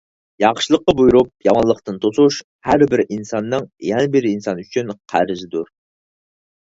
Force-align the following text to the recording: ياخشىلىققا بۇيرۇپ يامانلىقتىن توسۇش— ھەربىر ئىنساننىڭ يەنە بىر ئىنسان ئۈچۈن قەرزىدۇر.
ياخشىلىققا 0.41 0.93
بۇيرۇپ 0.99 1.27
يامانلىقتىن 1.47 1.99
توسۇش— 2.05 2.37
ھەربىر 2.69 3.03
ئىنساننىڭ 3.03 3.67
يەنە 3.89 4.07
بىر 4.17 4.27
ئىنسان 4.31 4.63
ئۈچۈن 4.65 4.95
قەرزىدۇر. 5.15 5.69